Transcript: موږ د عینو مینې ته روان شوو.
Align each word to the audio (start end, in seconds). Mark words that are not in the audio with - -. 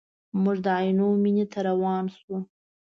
موږ 0.43 0.57
د 0.65 0.67
عینو 0.79 1.07
مینې 1.23 1.45
ته 1.51 1.59
روان 1.69 2.05
شوو. 2.17 2.37